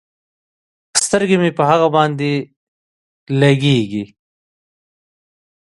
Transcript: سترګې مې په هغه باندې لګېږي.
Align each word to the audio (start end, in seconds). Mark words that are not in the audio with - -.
سترګې 1.05 1.37
مې 1.41 1.49
په 1.57 1.63
هغه 1.69 1.87
باندې 1.95 2.31
لګېږي. 3.39 4.03